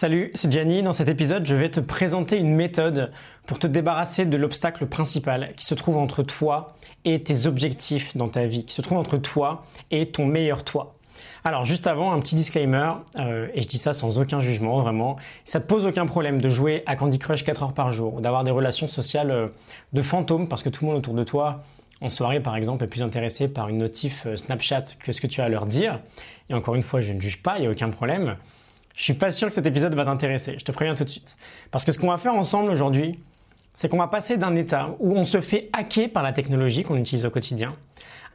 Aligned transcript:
Salut, 0.00 0.30
c'est 0.34 0.52
Gianni. 0.52 0.84
Dans 0.84 0.92
cet 0.92 1.08
épisode, 1.08 1.44
je 1.44 1.56
vais 1.56 1.70
te 1.70 1.80
présenter 1.80 2.36
une 2.36 2.54
méthode 2.54 3.10
pour 3.46 3.58
te 3.58 3.66
débarrasser 3.66 4.26
de 4.26 4.36
l'obstacle 4.36 4.86
principal 4.86 5.50
qui 5.56 5.64
se 5.64 5.74
trouve 5.74 5.98
entre 5.98 6.22
toi 6.22 6.76
et 7.04 7.20
tes 7.20 7.46
objectifs 7.46 8.16
dans 8.16 8.28
ta 8.28 8.46
vie, 8.46 8.64
qui 8.64 8.74
se 8.74 8.80
trouve 8.80 8.98
entre 8.98 9.16
toi 9.16 9.64
et 9.90 10.06
ton 10.06 10.24
meilleur 10.24 10.62
toi. 10.62 10.94
Alors 11.42 11.64
juste 11.64 11.88
avant, 11.88 12.12
un 12.12 12.20
petit 12.20 12.36
disclaimer, 12.36 12.92
euh, 13.18 13.48
et 13.54 13.60
je 13.60 13.66
dis 13.66 13.78
ça 13.78 13.92
sans 13.92 14.20
aucun 14.20 14.38
jugement, 14.38 14.80
vraiment, 14.80 15.16
ça 15.44 15.60
te 15.60 15.66
pose 15.66 15.84
aucun 15.84 16.06
problème 16.06 16.40
de 16.40 16.48
jouer 16.48 16.84
à 16.86 16.94
Candy 16.94 17.18
Crush 17.18 17.42
4 17.42 17.64
heures 17.64 17.74
par 17.74 17.90
jour, 17.90 18.14
ou 18.14 18.20
d'avoir 18.20 18.44
des 18.44 18.52
relations 18.52 18.86
sociales 18.86 19.32
euh, 19.32 19.48
de 19.94 20.02
fantômes, 20.02 20.46
parce 20.46 20.62
que 20.62 20.68
tout 20.68 20.84
le 20.84 20.92
monde 20.92 20.98
autour 20.98 21.14
de 21.14 21.24
toi, 21.24 21.64
en 22.00 22.08
soirée 22.08 22.38
par 22.38 22.54
exemple, 22.54 22.84
est 22.84 22.88
plus 22.88 23.02
intéressé 23.02 23.52
par 23.52 23.68
une 23.68 23.78
notif 23.78 24.26
euh, 24.26 24.36
Snapchat 24.36 24.84
que 25.02 25.10
ce 25.10 25.20
que 25.20 25.26
tu 25.26 25.40
as 25.40 25.46
à 25.46 25.48
leur 25.48 25.66
dire. 25.66 25.98
Et 26.50 26.54
encore 26.54 26.76
une 26.76 26.84
fois, 26.84 27.00
je 27.00 27.12
ne 27.12 27.20
juge 27.20 27.42
pas, 27.42 27.58
il 27.58 27.62
n'y 27.62 27.66
a 27.66 27.70
aucun 27.72 27.90
problème. 27.90 28.36
Je 28.98 29.04
suis 29.04 29.14
pas 29.14 29.30
sûr 29.30 29.46
que 29.46 29.54
cet 29.54 29.64
épisode 29.64 29.94
va 29.94 30.04
t'intéresser, 30.04 30.56
je 30.58 30.64
te 30.64 30.72
préviens 30.72 30.96
tout 30.96 31.04
de 31.04 31.08
suite. 31.08 31.36
Parce 31.70 31.84
que 31.84 31.92
ce 31.92 32.00
qu'on 32.00 32.08
va 32.08 32.18
faire 32.18 32.34
ensemble 32.34 32.68
aujourd'hui, 32.68 33.20
c'est 33.72 33.88
qu'on 33.88 33.96
va 33.96 34.08
passer 34.08 34.38
d'un 34.38 34.56
état 34.56 34.96
où 34.98 35.16
on 35.16 35.24
se 35.24 35.40
fait 35.40 35.70
hacker 35.72 36.10
par 36.10 36.24
la 36.24 36.32
technologie 36.32 36.82
qu'on 36.82 36.96
utilise 36.96 37.24
au 37.24 37.30
quotidien 37.30 37.76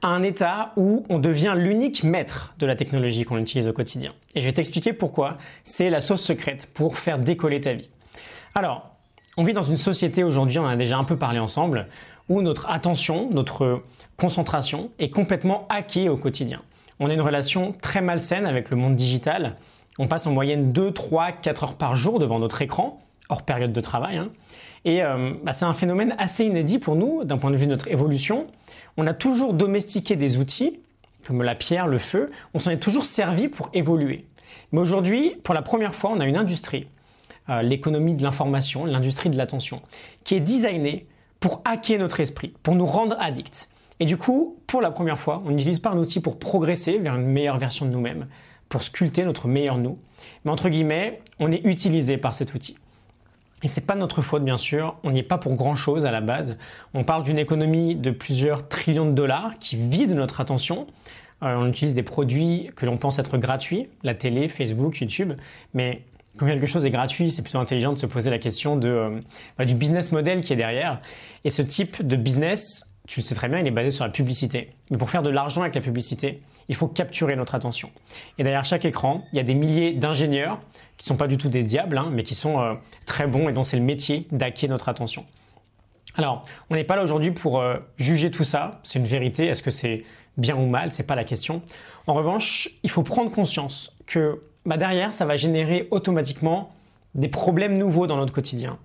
à 0.01 0.07
un 0.07 0.23
état 0.23 0.71
où 0.77 1.05
on 1.09 1.19
devient 1.19 1.53
l'unique 1.57 2.05
maître 2.05 2.55
de 2.59 2.65
la 2.65 2.77
technologie 2.77 3.25
qu'on 3.25 3.37
utilise 3.37 3.67
au 3.67 3.73
quotidien. 3.73 4.13
Et 4.35 4.41
je 4.41 4.45
vais 4.45 4.53
t'expliquer 4.53 4.93
pourquoi 4.93 5.37
c'est 5.65 5.89
la 5.89 5.99
sauce 5.99 6.21
secrète 6.21 6.69
pour 6.73 6.97
faire 6.97 7.19
décoller 7.19 7.59
ta 7.59 7.73
vie. 7.73 7.89
Alors, 8.55 8.89
on 9.35 9.43
vit 9.43 9.53
dans 9.53 9.63
une 9.63 9.77
société 9.77 10.23
aujourd'hui, 10.23 10.59
on 10.59 10.65
en 10.65 10.69
a 10.69 10.75
déjà 10.77 10.97
un 10.97 11.03
peu 11.03 11.17
parlé 11.17 11.39
ensemble, 11.39 11.87
où 12.29 12.41
notre 12.41 12.69
attention, 12.69 13.29
notre 13.31 13.83
concentration 14.17 14.91
est 14.99 15.09
complètement 15.09 15.67
hackée 15.69 16.07
au 16.07 16.15
quotidien. 16.15 16.61
On 17.01 17.09
a 17.09 17.13
une 17.13 17.21
relation 17.21 17.73
très 17.81 18.01
malsaine 18.01 18.45
avec 18.45 18.69
le 18.69 18.77
monde 18.77 18.95
digital 18.95 19.55
on 19.99 20.07
passe 20.07 20.27
en 20.27 20.31
moyenne 20.31 20.71
2, 20.71 20.91
3, 20.91 21.31
4 21.31 21.63
heures 21.63 21.75
par 21.75 21.95
jour 21.95 22.19
devant 22.19 22.39
notre 22.39 22.61
écran, 22.61 23.01
hors 23.29 23.43
période 23.43 23.73
de 23.73 23.81
travail. 23.81 24.17
Hein. 24.17 24.29
Et 24.85 25.03
euh, 25.03 25.33
bah, 25.43 25.53
c'est 25.53 25.65
un 25.65 25.73
phénomène 25.73 26.15
assez 26.17 26.45
inédit 26.45 26.79
pour 26.79 26.95
nous 26.95 27.23
d'un 27.23 27.37
point 27.37 27.51
de 27.51 27.57
vue 27.57 27.65
de 27.65 27.71
notre 27.71 27.87
évolution. 27.87 28.47
On 28.97 29.07
a 29.07 29.13
toujours 29.13 29.53
domestiqué 29.53 30.15
des 30.15 30.37
outils, 30.37 30.79
comme 31.25 31.41
la 31.41 31.55
pierre, 31.55 31.87
le 31.87 31.99
feu, 31.99 32.31
on 32.53 32.59
s'en 32.59 32.71
est 32.71 32.77
toujours 32.77 33.05
servi 33.05 33.47
pour 33.47 33.69
évoluer. 33.73 34.25
Mais 34.71 34.79
aujourd'hui, 34.81 35.35
pour 35.43 35.53
la 35.53 35.61
première 35.61 35.95
fois, 35.95 36.11
on 36.11 36.19
a 36.19 36.25
une 36.25 36.37
industrie, 36.37 36.87
euh, 37.49 37.61
l'économie 37.61 38.15
de 38.15 38.23
l'information, 38.23 38.85
l'industrie 38.85 39.29
de 39.29 39.37
l'attention, 39.37 39.81
qui 40.23 40.35
est 40.35 40.39
designée 40.39 41.07
pour 41.39 41.61
hacker 41.65 41.99
notre 41.99 42.19
esprit, 42.19 42.53
pour 42.63 42.75
nous 42.75 42.85
rendre 42.85 43.15
addicts. 43.19 43.69
Et 43.99 44.05
du 44.05 44.17
coup, 44.17 44.57
pour 44.67 44.81
la 44.81 44.91
première 44.91 45.19
fois, 45.19 45.41
on 45.45 45.51
n'utilise 45.51 45.79
pas 45.79 45.91
un 45.91 45.97
outil 45.97 46.19
pour 46.19 46.39
progresser 46.39 46.97
vers 46.97 47.15
une 47.15 47.25
meilleure 47.25 47.57
version 47.57 47.85
de 47.85 47.91
nous-mêmes, 47.91 48.27
pour 48.73 48.81
sculpter 48.81 49.23
notre 49.23 49.47
meilleur 49.47 49.77
nous. 49.77 49.99
Mais 50.43 50.51
entre 50.51 50.67
guillemets, 50.67 51.21
on 51.37 51.51
est 51.51 51.63
utilisé 51.63 52.17
par 52.17 52.33
cet 52.33 52.55
outil. 52.55 52.75
Et 53.61 53.67
c'est 53.67 53.85
pas 53.85 53.93
notre 53.93 54.23
faute, 54.23 54.43
bien 54.43 54.57
sûr. 54.57 54.95
On 55.03 55.11
n'y 55.11 55.19
est 55.19 55.21
pas 55.21 55.37
pour 55.37 55.53
grand 55.53 55.75
chose 55.75 56.07
à 56.07 56.11
la 56.11 56.21
base. 56.21 56.57
On 56.95 57.03
parle 57.03 57.21
d'une 57.21 57.37
économie 57.37 57.93
de 57.93 58.09
plusieurs 58.09 58.67
trillions 58.67 59.05
de 59.05 59.11
dollars 59.11 59.59
qui 59.59 59.75
vide 59.75 60.15
notre 60.15 60.41
attention. 60.41 60.87
Euh, 61.43 61.55
on 61.55 61.67
utilise 61.67 61.93
des 61.93 62.01
produits 62.01 62.71
que 62.75 62.87
l'on 62.87 62.97
pense 62.97 63.19
être 63.19 63.37
gratuits, 63.37 63.89
la 64.01 64.15
télé, 64.15 64.47
Facebook, 64.47 64.99
YouTube. 64.99 65.33
Mais 65.75 66.01
quand 66.37 66.47
quelque 66.47 66.65
chose 66.65 66.83
est 66.83 66.89
gratuit, 66.89 67.29
c'est 67.29 67.43
plutôt 67.43 67.59
intelligent 67.59 67.93
de 67.93 67.99
se 67.99 68.07
poser 68.07 68.31
la 68.31 68.39
question 68.39 68.75
de, 68.75 68.89
euh, 68.89 69.19
bah, 69.55 69.65
du 69.65 69.75
business 69.75 70.11
model 70.11 70.41
qui 70.41 70.51
est 70.51 70.55
derrière. 70.55 70.99
Et 71.43 71.51
ce 71.51 71.61
type 71.61 72.01
de 72.01 72.15
business, 72.15 72.92
tu 73.07 73.19
le 73.19 73.23
sais 73.23 73.35
très 73.35 73.49
bien, 73.49 73.59
il 73.59 73.67
est 73.67 73.71
basé 73.71 73.91
sur 73.91 74.05
la 74.05 74.11
publicité. 74.11 74.69
Mais 74.89 74.97
pour 74.97 75.09
faire 75.09 75.23
de 75.23 75.29
l'argent 75.29 75.61
avec 75.61 75.75
la 75.75 75.81
publicité, 75.81 76.41
il 76.69 76.75
faut 76.75 76.87
capturer 76.87 77.35
notre 77.35 77.55
attention. 77.55 77.91
Et 78.37 78.43
derrière 78.43 78.63
chaque 78.63 78.85
écran, 78.85 79.25
il 79.33 79.37
y 79.37 79.39
a 79.39 79.43
des 79.43 79.55
milliers 79.55 79.93
d'ingénieurs 79.93 80.59
qui 80.97 81.05
ne 81.05 81.07
sont 81.09 81.17
pas 81.17 81.27
du 81.27 81.37
tout 81.37 81.49
des 81.49 81.63
diables, 81.63 81.97
hein, 81.97 82.09
mais 82.11 82.23
qui 82.23 82.35
sont 82.35 82.61
euh, 82.61 82.75
très 83.05 83.27
bons 83.27 83.49
et 83.49 83.53
dont 83.53 83.63
c'est 83.63 83.77
le 83.77 83.83
métier 83.83 84.27
d'hacker 84.31 84.69
notre 84.69 84.87
attention. 84.87 85.25
Alors, 86.15 86.43
on 86.69 86.75
n'est 86.75 86.83
pas 86.83 86.95
là 86.95 87.03
aujourd'hui 87.03 87.31
pour 87.31 87.59
euh, 87.59 87.77
juger 87.97 88.31
tout 88.31 88.43
ça. 88.43 88.79
C'est 88.83 88.99
une 88.99 89.05
vérité. 89.05 89.47
Est-ce 89.47 89.63
que 89.63 89.71
c'est 89.71 90.03
bien 90.37 90.55
ou 90.55 90.65
mal? 90.65 90.91
C'est 90.91 91.07
pas 91.07 91.15
la 91.15 91.23
question. 91.23 91.61
En 92.07 92.13
revanche, 92.13 92.69
il 92.83 92.89
faut 92.89 93.03
prendre 93.03 93.31
conscience 93.31 93.95
que 94.05 94.39
bah, 94.65 94.77
derrière, 94.77 95.13
ça 95.13 95.25
va 95.25 95.35
générer 95.35 95.87
automatiquement 95.91 96.71
des 97.15 97.27
problèmes 97.27 97.77
nouveaux 97.77 98.07
dans 98.07 98.17
notre 98.17 98.33
quotidien. 98.33 98.77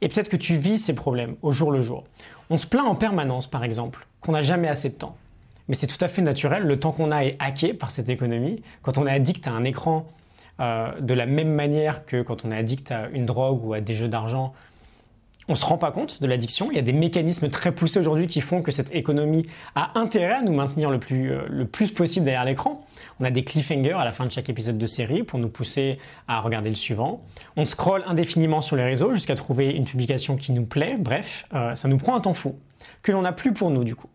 Et 0.00 0.08
peut-être 0.08 0.28
que 0.28 0.36
tu 0.36 0.56
vis 0.56 0.78
ces 0.78 0.94
problèmes 0.94 1.36
au 1.42 1.52
jour 1.52 1.70
le 1.72 1.80
jour. 1.80 2.04
On 2.50 2.56
se 2.56 2.66
plaint 2.66 2.86
en 2.86 2.94
permanence, 2.94 3.46
par 3.46 3.64
exemple, 3.64 4.06
qu'on 4.20 4.32
n'a 4.32 4.42
jamais 4.42 4.68
assez 4.68 4.90
de 4.90 4.94
temps. 4.94 5.16
Mais 5.68 5.74
c'est 5.74 5.88
tout 5.88 6.02
à 6.04 6.08
fait 6.08 6.22
naturel, 6.22 6.62
le 6.62 6.78
temps 6.78 6.92
qu'on 6.92 7.10
a 7.10 7.24
est 7.24 7.36
hacké 7.40 7.74
par 7.74 7.90
cette 7.90 8.08
économie. 8.08 8.62
Quand 8.82 8.98
on 8.98 9.06
est 9.06 9.10
addict 9.10 9.46
à 9.48 9.50
un 9.50 9.64
écran, 9.64 10.06
euh, 10.60 10.92
de 11.00 11.12
la 11.12 11.26
même 11.26 11.52
manière 11.52 12.06
que 12.06 12.22
quand 12.22 12.44
on 12.44 12.52
est 12.52 12.56
addict 12.56 12.92
à 12.92 13.08
une 13.08 13.26
drogue 13.26 13.64
ou 13.64 13.74
à 13.74 13.80
des 13.80 13.94
jeux 13.94 14.08
d'argent, 14.08 14.54
on 15.48 15.54
se 15.54 15.64
rend 15.64 15.78
pas 15.78 15.92
compte 15.92 16.20
de 16.20 16.26
l'addiction. 16.26 16.70
Il 16.70 16.76
y 16.76 16.78
a 16.78 16.82
des 16.82 16.92
mécanismes 16.92 17.48
très 17.48 17.72
poussés 17.72 18.00
aujourd'hui 18.00 18.26
qui 18.26 18.40
font 18.40 18.62
que 18.62 18.70
cette 18.70 18.94
économie 18.94 19.46
a 19.74 19.98
intérêt 19.98 20.34
à 20.34 20.42
nous 20.42 20.52
maintenir 20.52 20.90
le 20.90 20.98
plus, 20.98 21.32
euh, 21.32 21.42
le 21.48 21.66
plus 21.66 21.92
possible 21.92 22.24
derrière 22.24 22.44
l'écran. 22.44 22.84
On 23.20 23.24
a 23.24 23.30
des 23.30 23.44
cliffhangers 23.44 23.92
à 23.92 24.04
la 24.04 24.12
fin 24.12 24.26
de 24.26 24.30
chaque 24.30 24.48
épisode 24.48 24.78
de 24.78 24.86
série 24.86 25.22
pour 25.22 25.38
nous 25.38 25.48
pousser 25.48 25.98
à 26.28 26.40
regarder 26.40 26.68
le 26.68 26.74
suivant. 26.74 27.22
On 27.56 27.64
scrolle 27.64 28.04
indéfiniment 28.06 28.60
sur 28.60 28.76
les 28.76 28.84
réseaux 28.84 29.14
jusqu'à 29.14 29.34
trouver 29.34 29.70
une 29.70 29.84
publication 29.84 30.36
qui 30.36 30.52
nous 30.52 30.64
plaît. 30.64 30.96
Bref, 30.98 31.46
euh, 31.54 31.74
ça 31.74 31.88
nous 31.88 31.98
prend 31.98 32.16
un 32.16 32.20
temps 32.20 32.34
fou 32.34 32.58
que 33.02 33.12
l'on 33.12 33.22
n'a 33.22 33.32
plus 33.32 33.52
pour 33.52 33.70
nous 33.70 33.84
du 33.84 33.94
coup. 33.94 34.08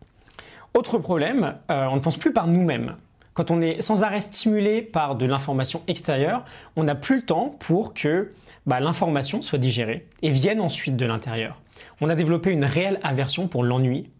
Autre 0.74 0.98
problème, 0.98 1.54
euh, 1.70 1.86
on 1.90 1.96
ne 1.96 2.00
pense 2.00 2.16
plus 2.16 2.32
par 2.32 2.46
nous-mêmes. 2.46 2.96
Quand 3.34 3.50
on 3.50 3.60
est 3.62 3.80
sans 3.80 4.02
arrêt 4.02 4.20
stimulé 4.20 4.82
par 4.82 5.16
de 5.16 5.24
l'information 5.24 5.82
extérieure, 5.86 6.44
on 6.76 6.84
n'a 6.84 6.94
plus 6.94 7.16
le 7.16 7.22
temps 7.22 7.56
pour 7.60 7.94
que 7.94 8.30
bah, 8.66 8.78
l'information 8.80 9.40
soit 9.40 9.58
digérée 9.58 10.06
et 10.20 10.30
vienne 10.30 10.60
ensuite 10.60 10.96
de 10.96 11.06
l'intérieur. 11.06 11.60
On 12.00 12.10
a 12.10 12.14
développé 12.14 12.50
une 12.50 12.64
réelle 12.64 13.00
aversion 13.02 13.48
pour 13.48 13.64
l'ennui, 13.64 14.10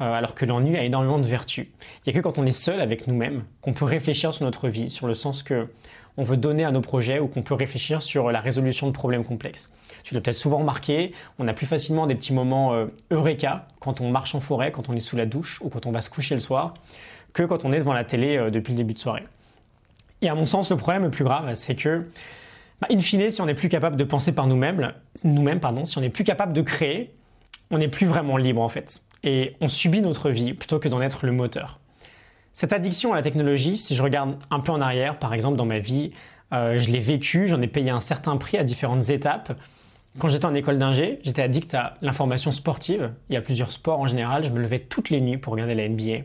euh, 0.00 0.12
alors 0.12 0.34
que 0.36 0.44
l'ennui 0.44 0.76
a 0.76 0.84
énormément 0.84 1.18
de 1.18 1.26
vertus. 1.26 1.66
Il 1.80 2.10
n'y 2.10 2.16
a 2.16 2.20
que 2.20 2.22
quand 2.22 2.38
on 2.38 2.46
est 2.46 2.52
seul 2.52 2.80
avec 2.80 3.08
nous-mêmes 3.08 3.42
qu'on 3.62 3.72
peut 3.72 3.84
réfléchir 3.84 4.32
sur 4.32 4.44
notre 4.44 4.68
vie, 4.68 4.90
sur 4.90 5.08
le 5.08 5.14
sens 5.14 5.42
que 5.42 5.68
on 6.16 6.24
veut 6.24 6.36
donner 6.36 6.64
à 6.64 6.70
nos 6.70 6.80
projets 6.80 7.18
ou 7.18 7.26
qu'on 7.26 7.42
peut 7.42 7.54
réfléchir 7.54 8.02
sur 8.02 8.30
la 8.30 8.40
résolution 8.40 8.86
de 8.86 8.92
problèmes 8.92 9.24
complexes. 9.24 9.72
Tu 10.04 10.14
l'as 10.14 10.20
peut-être 10.20 10.36
souvent 10.36 10.58
remarqué, 10.58 11.12
on 11.38 11.48
a 11.48 11.52
plus 11.52 11.66
facilement 11.66 12.06
des 12.06 12.14
petits 12.14 12.32
moments 12.32 12.74
euh, 12.74 12.86
eureka 13.10 13.66
quand 13.80 14.00
on 14.00 14.10
marche 14.10 14.34
en 14.34 14.40
forêt, 14.40 14.72
quand 14.72 14.88
on 14.88 14.94
est 14.94 15.00
sous 15.00 15.16
la 15.16 15.26
douche 15.26 15.60
ou 15.62 15.68
quand 15.68 15.86
on 15.86 15.92
va 15.92 16.00
se 16.00 16.10
coucher 16.10 16.34
le 16.34 16.40
soir, 16.40 16.74
que 17.32 17.42
quand 17.42 17.64
on 17.64 17.72
est 17.72 17.78
devant 17.78 17.92
la 17.92 18.04
télé 18.04 18.36
euh, 18.36 18.50
depuis 18.50 18.72
le 18.72 18.78
début 18.78 18.94
de 18.94 18.98
soirée. 18.98 19.24
Et 20.20 20.28
à 20.28 20.34
mon 20.34 20.46
sens, 20.46 20.70
le 20.70 20.76
problème 20.76 21.02
le 21.02 21.10
plus 21.10 21.24
grave, 21.24 21.54
c'est 21.54 21.74
que 21.74 22.04
bah, 22.80 22.88
in 22.90 23.00
fine, 23.00 23.30
si 23.30 23.40
on 23.40 23.46
n'est 23.46 23.54
plus 23.54 23.68
capable 23.68 23.96
de 23.96 24.04
penser 24.04 24.34
par 24.34 24.46
nous-mêmes, 24.46 24.92
nous-mêmes, 25.24 25.60
pardon, 25.60 25.84
si 25.84 25.98
on 25.98 26.00
n'est 26.00 26.10
plus 26.10 26.24
capable 26.24 26.52
de 26.52 26.62
créer, 26.62 27.12
on 27.70 27.78
n'est 27.78 27.88
plus 27.88 28.06
vraiment 28.06 28.36
libre 28.36 28.60
en 28.60 28.68
fait. 28.68 29.02
Et 29.24 29.56
on 29.60 29.68
subit 29.68 30.02
notre 30.02 30.30
vie 30.30 30.52
plutôt 30.52 30.78
que 30.78 30.88
d'en 30.88 31.00
être 31.00 31.26
le 31.26 31.32
moteur. 31.32 31.78
Cette 32.52 32.72
addiction 32.72 33.12
à 33.12 33.16
la 33.16 33.22
technologie, 33.22 33.78
si 33.78 33.94
je 33.94 34.02
regarde 34.02 34.36
un 34.50 34.60
peu 34.60 34.72
en 34.72 34.80
arrière, 34.80 35.18
par 35.18 35.32
exemple 35.32 35.56
dans 35.56 35.64
ma 35.64 35.78
vie, 35.78 36.12
euh, 36.52 36.78
je 36.78 36.90
l'ai 36.90 36.98
vécu, 36.98 37.48
j'en 37.48 37.62
ai 37.62 37.66
payé 37.66 37.90
un 37.90 38.00
certain 38.00 38.36
prix 38.36 38.58
à 38.58 38.64
différentes 38.64 39.08
étapes. 39.08 39.58
Quand 40.18 40.28
j'étais 40.28 40.44
en 40.44 40.52
école 40.52 40.76
d'ingé, 40.76 41.18
j'étais 41.22 41.40
addict 41.40 41.74
à 41.74 41.94
l'information 42.02 42.52
sportive. 42.52 43.12
Il 43.30 43.34
y 43.34 43.38
a 43.38 43.40
plusieurs 43.40 43.72
sports 43.72 43.98
en 43.98 44.06
général. 44.06 44.44
Je 44.44 44.50
me 44.50 44.60
levais 44.60 44.78
toutes 44.78 45.08
les 45.08 45.22
nuits 45.22 45.38
pour 45.38 45.54
regarder 45.54 45.72
la 45.72 45.88
NBA. 45.88 46.24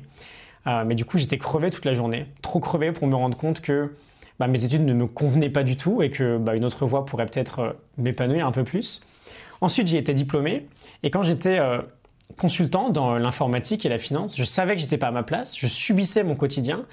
Euh, 0.67 0.83
mais 0.85 0.95
du 0.95 1.05
coup, 1.05 1.17
j'étais 1.17 1.38
crevé 1.38 1.71
toute 1.71 1.85
la 1.85 1.93
journée. 1.93 2.25
Trop 2.41 2.59
crevé 2.59 2.91
pour 2.91 3.07
me 3.07 3.15
rendre 3.15 3.38
compte 3.38 3.61
que 3.61 3.94
bah, 4.39 4.47
mes 4.47 4.65
études 4.65 4.85
ne 4.85 4.94
me 4.94 5.07
convenaient 5.07 5.49
pas 5.49 5.63
du 5.63 5.77
tout 5.77 6.01
et 6.01 6.09
que 6.09 6.38
bah, 6.38 6.55
une 6.57 6.65
autre 6.65 6.85
voie 6.85 7.05
pourrait 7.05 7.25
peut-être 7.25 7.59
euh, 7.59 7.71
m'épanouir 7.97 8.45
un 8.45 8.51
peu 8.51 8.65
plus. 8.65 8.99
Ensuite, 9.61 9.88
j'ai 9.88 9.97
été 9.97 10.13
diplômé 10.13 10.67
et 11.03 11.09
quand 11.09 11.23
j'étais 11.23 11.59
consultant 12.35 12.89
dans 12.89 13.17
l'informatique 13.17 13.85
et 13.85 13.89
la 13.89 13.97
finance, 13.97 14.38
je 14.38 14.43
savais 14.43 14.75
que 14.75 14.81
j'étais 14.81 14.97
pas 14.97 15.07
à 15.07 15.11
ma 15.11 15.23
place, 15.23 15.57
je 15.57 15.67
subissais 15.67 16.23
mon 16.23 16.35
quotidien, 16.35 16.85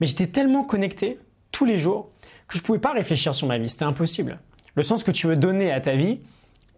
mais 0.00 0.06
j'étais 0.06 0.26
tellement 0.26 0.64
connecté 0.64 1.18
tous 1.52 1.64
les 1.64 1.78
jours 1.78 2.10
que 2.48 2.58
je 2.58 2.62
pouvais 2.62 2.78
pas 2.78 2.92
réfléchir 2.92 3.34
sur 3.34 3.46
ma 3.46 3.58
vie, 3.58 3.68
c'était 3.68 3.84
impossible. 3.84 4.40
Le 4.74 4.82
sens 4.82 5.04
que 5.04 5.10
tu 5.10 5.26
veux 5.26 5.36
donner 5.36 5.72
à 5.72 5.80
ta 5.80 5.94
vie, 5.94 6.20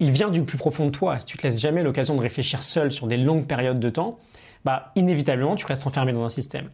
il 0.01 0.11
vient 0.11 0.31
du 0.31 0.43
plus 0.45 0.59
profond 0.59 0.87
de 0.87 0.91
toi. 0.91 1.19
Si 1.21 1.27
tu 1.27 1.37
te 1.37 1.43
laisses 1.43 1.61
jamais 1.61 1.83
l'occasion 1.83 2.15
de 2.15 2.21
réfléchir 2.21 2.63
seul 2.63 2.91
sur 2.91 3.07
des 3.07 3.17
longues 3.17 3.47
périodes 3.47 3.81
de 3.81 3.89
temps, 3.89 4.19
bah 4.65 4.93
inévitablement 4.97 5.57
tu 5.57 5.67
restes 5.67 5.87
enfermé 5.87 6.13
dans 6.13 6.25
un 6.25 6.29
système. 6.29 6.69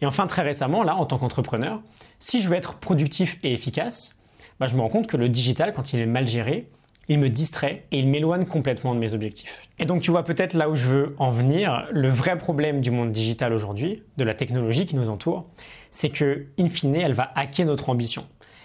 Et 0.00 0.06
enfin, 0.06 0.26
très 0.26 0.42
récemment, 0.42 0.82
là, 0.82 0.96
en 0.96 1.04
tant 1.04 1.18
qu'entrepreneur, 1.18 1.82
si 2.18 2.40
je 2.40 2.48
veux 2.48 2.56
être 2.56 2.76
productif 2.76 3.38
et 3.42 3.52
efficace, 3.52 4.18
bah, 4.58 4.66
je 4.66 4.74
me 4.76 4.80
rends 4.80 4.88
compte 4.88 5.06
que 5.06 5.16
le 5.16 5.28
digital, 5.28 5.72
quand 5.72 5.92
il 5.92 6.00
est 6.00 6.06
mal 6.06 6.26
géré, 6.26 6.68
il 7.10 7.18
me 7.18 7.28
distrait 7.28 7.82
et 7.90 7.98
il 7.98 8.08
m'éloigne 8.08 8.44
complètement 8.44 8.94
de 8.94 9.00
mes 9.00 9.14
objectifs. 9.14 9.68
Et 9.80 9.84
donc 9.84 10.00
tu 10.00 10.12
vois 10.12 10.22
peut-être 10.22 10.54
là 10.54 10.70
où 10.70 10.76
je 10.76 10.86
veux 10.86 11.16
en 11.18 11.30
venir, 11.30 11.88
le 11.90 12.08
vrai 12.08 12.38
problème 12.38 12.80
du 12.80 12.92
monde 12.92 13.10
digital 13.10 13.52
aujourd'hui, 13.52 14.04
de 14.16 14.22
la 14.22 14.32
technologie 14.32 14.86
qui 14.86 14.94
nous 14.94 15.10
entoure, 15.10 15.48
c'est 15.90 16.10
que, 16.10 16.46
in 16.56 16.68
fine, 16.68 16.94
elle 16.94 17.12
va 17.12 17.32
hacker 17.34 17.66
notre 17.66 17.88
ambition. 17.90 18.24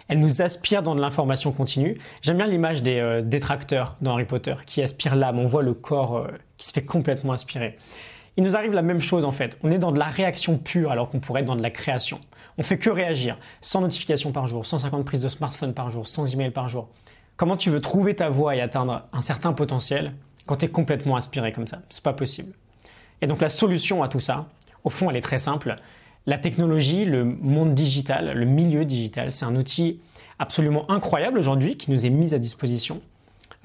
Elle 0.09 0.19
nous 0.19 0.43
aspire 0.43 0.83
dans 0.83 0.93
de 0.93 1.01
l'information 1.01 1.51
continue. 1.51 1.97
J'aime 2.21 2.37
bien 2.37 2.45
l'image 2.45 2.83
des 2.83 2.99
euh, 2.99 3.23
détracteurs 3.23 3.97
dans 4.01 4.13
Harry 4.13 4.25
Potter 4.25 4.53
qui 4.67 4.83
aspirent 4.83 5.15
l'âme. 5.15 5.39
On 5.39 5.47
voit 5.47 5.63
le 5.63 5.73
corps 5.73 6.17
euh, 6.17 6.27
qui 6.57 6.67
se 6.67 6.73
fait 6.73 6.85
complètement 6.85 7.33
aspirer. 7.33 7.75
Il 8.37 8.43
nous 8.43 8.55
arrive 8.55 8.73
la 8.73 8.83
même 8.83 9.01
chose 9.01 9.25
en 9.25 9.31
fait. 9.31 9.57
On 9.63 9.71
est 9.71 9.79
dans 9.79 9.91
de 9.91 9.97
la 9.97 10.05
réaction 10.05 10.59
pure 10.59 10.91
alors 10.91 11.07
qu'on 11.07 11.19
pourrait 11.19 11.41
être 11.41 11.47
dans 11.47 11.55
de 11.55 11.63
la 11.63 11.71
création. 11.71 12.19
On 12.59 12.63
fait 12.63 12.77
que 12.77 12.91
réagir, 12.91 13.39
sans 13.61 13.81
notification 13.81 14.31
par 14.31 14.45
jour, 14.45 14.67
150 14.67 15.03
prises 15.03 15.21
de 15.21 15.29
smartphone 15.29 15.73
par 15.73 15.89
jour, 15.89 16.07
sans 16.07 16.31
email 16.31 16.51
par 16.51 16.67
jour. 16.67 16.89
Comment 17.37 17.57
tu 17.57 17.69
veux 17.69 17.81
trouver 17.81 18.15
ta 18.15 18.29
voie 18.29 18.55
et 18.55 18.61
atteindre 18.61 19.03
un 19.11 19.21
certain 19.21 19.51
potentiel 19.51 20.13
quand 20.45 20.57
tu 20.57 20.65
es 20.65 20.69
complètement 20.69 21.15
aspiré 21.15 21.51
comme 21.51 21.67
ça? 21.67 21.81
C'est 21.89 22.03
pas 22.03 22.13
possible. 22.13 22.53
Et 23.21 23.27
donc 23.27 23.41
la 23.41 23.49
solution 23.49 24.03
à 24.03 24.07
tout 24.07 24.19
ça, 24.19 24.47
au 24.83 24.89
fond, 24.89 25.09
elle 25.09 25.17
est 25.17 25.21
très 25.21 25.37
simple. 25.37 25.75
La 26.27 26.37
technologie, 26.37 27.05
le 27.05 27.25
monde 27.25 27.73
digital, 27.73 28.31
le 28.33 28.45
milieu 28.45 28.85
digital, 28.85 29.31
c'est 29.31 29.45
un 29.45 29.55
outil 29.55 29.99
absolument 30.39 30.89
incroyable 30.89 31.37
aujourd'hui 31.37 31.77
qui 31.77 31.91
nous 31.91 32.05
est 32.05 32.09
mis 32.09 32.33
à 32.33 32.39
disposition. 32.39 33.01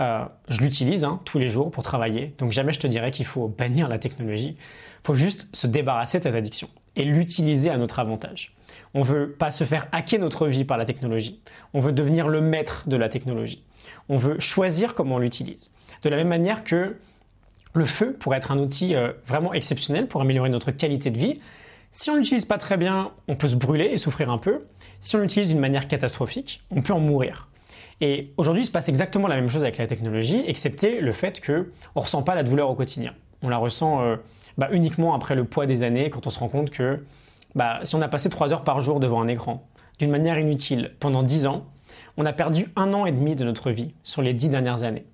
Euh, 0.00 0.24
je 0.48 0.60
l'utilise 0.60 1.04
hein, 1.04 1.20
tous 1.24 1.38
les 1.38 1.46
jours 1.48 1.70
pour 1.70 1.82
travailler, 1.82 2.34
donc 2.38 2.52
jamais 2.52 2.72
je 2.72 2.80
te 2.80 2.86
dirais 2.86 3.10
qu'il 3.10 3.26
faut 3.26 3.48
bannir 3.48 3.88
la 3.88 3.98
technologie. 3.98 4.56
Il 4.56 5.06
faut 5.06 5.14
juste 5.14 5.48
se 5.54 5.66
débarrasser 5.66 6.18
de 6.18 6.24
cette 6.24 6.34
addiction 6.34 6.68
et 6.96 7.04
l'utiliser 7.04 7.70
à 7.70 7.78
notre 7.78 7.98
avantage. 7.98 8.52
On 8.94 9.02
veut 9.02 9.30
pas 9.30 9.50
se 9.50 9.64
faire 9.64 9.88
hacker 9.92 10.18
notre 10.18 10.46
vie 10.46 10.64
par 10.64 10.76
la 10.76 10.84
technologie. 10.84 11.40
On 11.74 11.80
veut 11.80 11.92
devenir 11.92 12.28
le 12.28 12.40
maître 12.40 12.88
de 12.88 12.96
la 12.96 13.08
technologie. 13.08 13.62
On 14.08 14.16
veut 14.16 14.38
choisir 14.40 14.94
comment 14.94 15.16
on 15.16 15.18
l'utilise. 15.18 15.70
De 16.02 16.08
la 16.08 16.16
même 16.16 16.28
manière 16.28 16.64
que 16.64 16.96
le 17.74 17.86
feu 17.86 18.12
pourrait 18.18 18.38
être 18.38 18.50
un 18.50 18.58
outil 18.58 18.94
euh, 18.94 19.12
vraiment 19.26 19.52
exceptionnel 19.52 20.08
pour 20.08 20.20
améliorer 20.20 20.50
notre 20.50 20.72
qualité 20.72 21.10
de 21.10 21.18
vie. 21.18 21.40
Si 21.92 22.10
on 22.10 22.14
ne 22.14 22.18
l'utilise 22.18 22.44
pas 22.44 22.58
très 22.58 22.76
bien, 22.76 23.12
on 23.28 23.36
peut 23.36 23.48
se 23.48 23.56
brûler 23.56 23.86
et 23.86 23.96
souffrir 23.96 24.30
un 24.30 24.38
peu. 24.38 24.64
Si 25.00 25.16
on 25.16 25.20
l'utilise 25.20 25.48
d'une 25.48 25.60
manière 25.60 25.88
catastrophique, 25.88 26.62
on 26.70 26.82
peut 26.82 26.92
en 26.92 27.00
mourir. 27.00 27.48
Et 28.00 28.32
aujourd'hui, 28.36 28.62
il 28.62 28.66
se 28.66 28.70
passe 28.70 28.88
exactement 28.88 29.28
la 29.28 29.36
même 29.36 29.48
chose 29.48 29.62
avec 29.62 29.76
la 29.76 29.86
technologie, 29.86 30.42
excepté 30.46 31.00
le 31.00 31.12
fait 31.12 31.44
qu'on 31.44 31.52
ne 31.52 31.66
ressent 31.94 32.22
pas 32.22 32.34
la 32.34 32.42
douleur 32.42 32.70
au 32.70 32.74
quotidien. 32.74 33.14
On 33.42 33.48
la 33.48 33.58
ressent 33.58 34.02
euh, 34.02 34.16
bah, 34.58 34.68
uniquement 34.72 35.14
après 35.14 35.34
le 35.34 35.44
poids 35.44 35.66
des 35.66 35.82
années, 35.82 36.10
quand 36.10 36.26
on 36.26 36.30
se 36.30 36.38
rend 36.38 36.48
compte 36.48 36.70
que 36.70 36.98
bah, 37.54 37.80
si 37.84 37.94
on 37.94 38.00
a 38.00 38.08
passé 38.08 38.28
3 38.28 38.52
heures 38.52 38.64
par 38.64 38.80
jour 38.80 39.00
devant 39.00 39.20
un 39.20 39.26
écran, 39.26 39.66
d'une 39.98 40.10
manière 40.10 40.38
inutile, 40.38 40.94
pendant 41.00 41.22
10 41.22 41.46
ans, 41.46 41.66
on 42.16 42.26
a 42.26 42.32
perdu 42.32 42.68
un 42.76 42.92
an 42.94 43.06
et 43.06 43.12
demi 43.12 43.36
de 43.36 43.44
notre 43.44 43.70
vie 43.70 43.94
sur 44.02 44.22
les 44.22 44.34
10 44.34 44.50
dernières 44.50 44.82
années. 44.82 45.04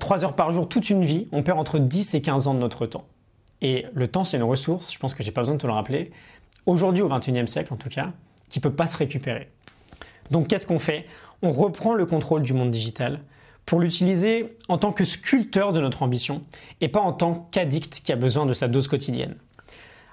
3 0.00 0.24
euh, 0.24 0.26
heures 0.26 0.36
par 0.36 0.52
jour, 0.52 0.68
toute 0.68 0.90
une 0.90 1.04
vie, 1.04 1.28
on 1.32 1.42
perd 1.42 1.58
entre 1.58 1.78
10 1.78 2.14
et 2.14 2.22
15 2.22 2.46
ans 2.46 2.54
de 2.54 2.58
notre 2.58 2.86
temps. 2.86 3.06
Et 3.62 3.86
le 3.94 4.08
temps, 4.08 4.24
c'est 4.24 4.36
une 4.36 4.42
ressource, 4.42 4.92
je 4.92 4.98
pense 4.98 5.14
que 5.14 5.22
j'ai 5.22 5.30
pas 5.30 5.40
besoin 5.42 5.54
de 5.54 5.60
te 5.60 5.66
le 5.66 5.72
rappeler, 5.72 6.10
aujourd'hui 6.66 7.02
au 7.02 7.08
21e 7.08 7.46
siècle 7.46 7.72
en 7.72 7.76
tout 7.76 7.88
cas, 7.88 8.12
qui 8.48 8.58
ne 8.58 8.62
peut 8.62 8.72
pas 8.72 8.86
se 8.86 8.96
récupérer. 8.96 9.50
Donc 10.30 10.48
qu'est-ce 10.48 10.66
qu'on 10.66 10.78
fait? 10.78 11.06
On 11.42 11.52
reprend 11.52 11.94
le 11.94 12.06
contrôle 12.06 12.42
du 12.42 12.52
monde 12.52 12.70
digital 12.70 13.20
pour 13.66 13.80
l'utiliser 13.80 14.56
en 14.68 14.78
tant 14.78 14.92
que 14.92 15.04
sculpteur 15.04 15.72
de 15.72 15.80
notre 15.80 16.02
ambition 16.02 16.42
et 16.80 16.88
pas 16.88 17.00
en 17.00 17.12
tant 17.12 17.48
qu'addict 17.50 18.00
qui 18.04 18.12
a 18.12 18.16
besoin 18.16 18.46
de 18.46 18.52
sa 18.52 18.68
dose 18.68 18.88
quotidienne. 18.88 19.36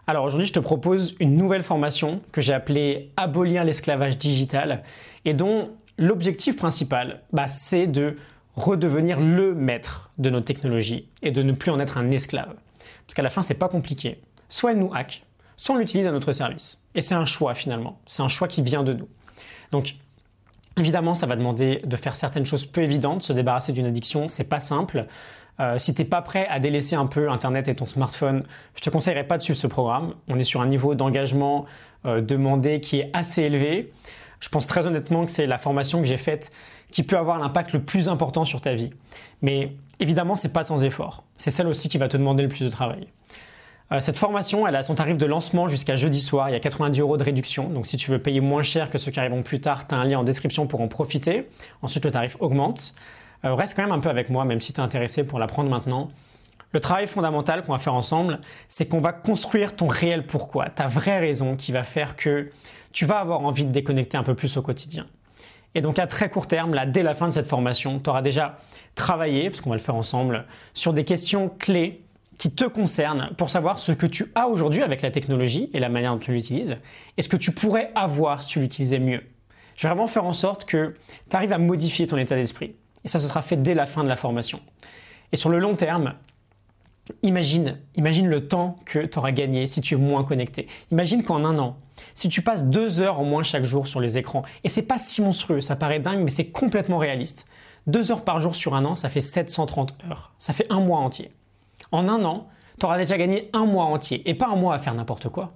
Alors 0.10 0.26
aujourd'hui, 0.26 0.48
je 0.48 0.54
te 0.54 0.60
propose 0.60 1.16
une 1.20 1.36
nouvelle 1.36 1.62
formation 1.62 2.20
que 2.32 2.42
j'ai 2.42 2.52
appelée 2.52 3.12
Abolir 3.16 3.64
l'esclavage 3.64 4.18
digital 4.18 4.82
et 5.24 5.36
dont 5.36 5.70
l'objectif 6.00 6.58
principal, 6.58 7.22
bah, 7.32 7.48
c'est 7.48 7.86
de 7.86 8.16
redevenir 8.56 9.20
le 9.20 9.54
maître 9.54 10.10
de 10.18 10.32
nos 10.32 10.42
technologies 10.42 11.08
et 11.22 11.30
de 11.30 11.44
ne 11.44 11.52
plus 11.52 11.70
en 11.70 11.78
être 11.78 12.00
un 12.00 12.10
esclave. 12.10 12.56
Parce 13.06 13.14
qu'à 13.14 13.22
la 13.22 13.30
fin, 13.30 13.44
c'est 13.44 13.60
pas 13.60 13.70
compliqué. 13.70 14.20
Soit 14.50 14.72
elle 14.72 14.80
nous 14.80 14.92
hack, 14.96 15.22
soit 15.58 15.76
on 15.76 15.78
l'utilise 15.78 16.08
à 16.08 16.12
notre 16.12 16.32
service. 16.32 16.82
Et 16.96 17.02
c'est 17.02 17.14
un 17.14 17.26
choix 17.26 17.54
finalement. 17.54 18.00
C'est 18.08 18.24
un 18.24 18.30
choix 18.30 18.48
qui 18.48 18.64
vient 18.64 18.82
de 18.82 18.94
nous. 18.94 19.08
Donc, 19.72 19.94
évidemment, 20.76 21.14
ça 21.14 21.28
va 21.28 21.36
demander 21.36 21.82
de 21.86 21.96
faire 21.96 22.16
certaines 22.16 22.46
choses 22.46 22.66
peu 22.66 22.82
évidentes. 22.82 23.22
Se 23.22 23.32
débarrasser 23.32 23.74
d'une 23.74 23.86
addiction, 23.86 24.28
c'est 24.28 24.50
pas 24.50 24.60
simple. 24.60 25.06
Euh, 25.60 25.78
si 25.78 25.94
t'es 25.94 26.06
pas 26.06 26.22
prêt 26.22 26.48
à 26.50 26.60
délaisser 26.60 26.96
un 26.96 27.06
peu 27.06 27.30
Internet 27.30 27.68
et 27.68 27.76
ton 27.76 27.86
smartphone, 27.86 28.44
je 28.76 28.82
te 28.82 28.90
conseillerais 28.90 29.26
pas 29.26 29.38
de 29.38 29.44
suivre 29.44 29.60
ce 29.60 29.68
programme. 29.68 30.14
On 30.28 30.40
est 30.40 30.44
sur 30.44 30.62
un 30.62 30.68
niveau 30.68 30.96
d'engagement 30.96 31.66
euh, 32.06 32.22
demandé 32.22 32.80
qui 32.80 33.00
est 33.00 33.10
assez 33.14 33.44
élevé. 33.44 33.92
Je 34.40 34.50
pense 34.50 34.68
très 34.68 34.88
honnêtement 34.88 35.26
que 35.26 35.32
c'est 35.32 35.46
la 35.46 35.58
formation 35.58 36.00
que 36.00 36.06
j'ai 36.06 36.18
faite 36.18 36.52
qui 36.92 37.04
peut 37.04 37.18
avoir 37.18 37.38
l'impact 37.40 37.74
le 37.74 37.82
plus 37.82 38.10
important 38.10 38.46
sur 38.46 38.62
ta 38.62 38.74
vie. 38.74 38.90
Mais 39.42 39.74
évidemment, 40.00 40.36
c'est 40.36 40.54
pas 40.54 40.64
sans 40.64 40.84
effort. 40.84 41.24
C'est 41.38 41.52
celle 41.52 41.68
aussi 41.68 41.90
qui 41.90 41.98
va 41.98 42.08
te 42.08 42.18
demander 42.18 42.44
le 42.44 42.50
plus 42.50 42.64
de 42.64 42.70
travail. 42.70 43.08
Euh, 43.92 44.00
cette 44.00 44.18
formation, 44.18 44.66
a 44.66 44.84
son 44.84 44.96
tarif 44.96 45.18
de 45.18 45.26
lancement 45.26 45.68
jusqu'à 45.68 45.96
jeudi 45.96 46.22
soir. 46.22 46.50
Il 46.50 46.54
y 46.54 46.56
a 46.56 46.60
90 46.60 47.00
euros 47.00 47.18
de 47.18 47.24
réduction. 47.24 47.70
Donc, 47.70 47.88
si 47.88 47.98
tu 47.98 48.12
veux 48.12 48.20
payer 48.20 48.40
moins 48.40 48.64
cher 48.64 48.90
que 48.92 48.98
ceux 48.98 49.12
qui 49.12 49.20
arriveront 49.20 49.42
plus 49.42 49.60
tard, 49.60 49.88
tu 49.88 49.96
as 49.96 49.98
un 49.98 50.06
lien 50.06 50.20
en 50.20 50.24
description 50.24 50.68
pour 50.68 50.82
en 50.82 50.88
profiter. 50.88 51.48
Ensuite, 51.82 52.06
le 52.06 52.12
tarif 52.12 52.38
augmente. 52.40 52.94
Euh, 53.46 53.56
reste 53.56 53.76
quand 53.76 53.84
même 53.84 53.92
un 53.92 54.00
peu 54.00 54.10
avec 54.10 54.30
moi, 54.30 54.46
même 54.46 54.60
si 54.60 54.74
tu 54.74 54.82
es 54.82 54.84
intéressé 54.84 55.24
pour 55.24 55.40
l'apprendre 55.40 55.70
maintenant. 55.70 56.12
Le 56.72 56.80
travail 56.80 57.08
fondamental 57.08 57.64
qu'on 57.64 57.72
va 57.72 57.80
faire 57.80 57.96
ensemble, 57.96 58.40
c'est 58.68 58.88
qu'on 58.88 59.00
va 59.00 59.12
construire 59.12 59.76
ton 59.76 59.88
réel 59.88 60.28
pourquoi, 60.28 60.70
ta 60.70 60.88
vraie 60.88 61.20
raison 61.20 61.56
qui 61.56 61.72
va 61.72 61.84
faire 61.84 62.16
que 62.16 62.52
tu 62.92 63.06
vas 63.06 63.20
avoir 63.20 63.42
envie 63.42 63.66
de 63.66 63.72
déconnecter 63.72 64.18
un 64.18 64.24
peu 64.24 64.36
plus 64.36 64.56
au 64.58 64.62
quotidien. 64.62 65.08
Et 65.76 65.82
donc 65.82 66.00
à 66.00 66.08
très 66.08 66.30
court 66.30 66.48
terme, 66.48 66.74
là, 66.74 66.86
dès 66.86 67.04
la 67.04 67.16
fin 67.16 67.28
de 67.28 67.34
cette 67.34 67.48
formation, 67.48 68.00
tu 68.00 68.10
auras 68.10 68.22
déjà 68.22 68.58
travaillé, 68.96 69.50
parce 69.50 69.62
qu'on 69.62 69.70
va 69.70 69.76
le 69.76 69.82
faire 69.82 69.96
ensemble, 69.96 70.46
sur 70.74 70.94
des 70.94 71.06
questions 71.06 71.50
clés 71.50 72.04
qui 72.38 72.52
te 72.52 72.66
concernent 72.66 73.32
pour 73.38 73.50
savoir 73.50 73.80
ce 73.80 73.92
que 73.92 74.06
tu 74.06 74.26
as 74.36 74.48
aujourd'hui 74.48 74.82
avec 74.82 75.02
la 75.02 75.12
technologie 75.12 75.70
et 75.74 75.80
la 75.80 75.90
manière 75.90 76.14
dont 76.14 76.20
tu 76.20 76.32
l'utilises, 76.32 76.78
et 77.18 77.22
ce 77.22 77.30
que 77.30 77.38
tu 77.38 77.52
pourrais 77.52 77.92
avoir 77.96 78.42
si 78.44 78.50
tu 78.50 78.60
l'utilisais 78.60 79.00
mieux. 79.00 79.22
Je 79.76 79.84
vais 79.84 79.90
vraiment 79.90 80.08
faire 80.08 80.26
en 80.26 80.34
sorte 80.34 80.66
que 80.66 80.96
tu 81.30 81.36
arrives 81.36 81.54
à 81.54 81.58
modifier 81.58 82.08
ton 82.08 82.18
état 82.18 82.36
d'esprit. 82.36 82.76
Et 83.06 83.08
ça, 83.08 83.20
ce 83.20 83.28
sera 83.28 83.42
fait 83.42 83.58
dès 83.58 83.74
la 83.74 83.86
fin 83.86 84.04
de 84.04 84.10
la 84.10 84.16
formation. 84.16 84.60
Et 85.32 85.36
sur 85.36 85.50
le 85.50 85.60
long 85.60 85.76
terme, 85.76 86.16
imagine, 87.24 87.80
imagine 87.96 88.28
le 88.28 88.48
temps 88.48 88.78
que 88.86 89.00
tu 89.00 89.18
auras 89.20 89.32
gagné 89.32 89.68
si 89.68 89.82
tu 89.82 89.96
es 89.96 89.98
moins 89.98 90.24
connecté. 90.24 90.68
Imagine 90.92 91.24
qu'en 91.24 91.44
un 91.46 91.58
an, 91.60 91.78
si 92.14 92.30
tu 92.30 92.42
passes 92.42 92.66
deux 92.66 93.00
heures 93.00 93.20
en 93.20 93.24
moins 93.24 93.44
chaque 93.44 93.64
jour 93.64 93.88
sur 93.88 94.00
les 94.00 94.18
écrans, 94.18 94.44
et 94.64 94.70
c'est 94.70 94.84
pas 94.84 94.98
si 94.98 95.22
monstrueux, 95.22 95.62
ça 95.62 95.76
paraît 95.76 96.00
dingue, 96.00 96.22
mais 96.24 96.30
c'est 96.30 96.50
complètement 96.50 96.98
réaliste. 96.98 97.48
Deux 97.88 98.12
heures 98.12 98.24
par 98.24 98.40
jour 98.40 98.56
sur 98.56 98.76
un 98.76 98.86
an, 98.86 98.96
ça 98.96 99.10
fait 99.10 99.22
730 99.22 99.96
heures. 100.10 100.34
Ça 100.38 100.54
fait 100.54 100.68
un 100.70 100.80
mois 100.80 101.00
entier. 101.00 101.32
En 101.92 102.08
un 102.08 102.24
an, 102.26 102.48
tu 102.80 102.86
auras 102.86 102.98
déjà 102.98 103.18
gagné 103.18 103.50
un 103.54 103.66
mois 103.66 103.86
entier, 103.86 104.28
et 104.30 104.34
pas 104.34 104.48
un 104.48 104.56
mois 104.56 104.76
à 104.76 104.80
faire 104.80 104.94
n'importe 104.94 105.30
quoi. 105.30 105.54